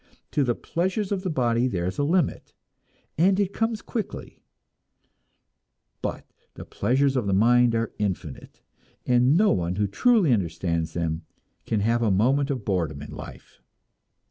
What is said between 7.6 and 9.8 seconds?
are infinite, and no one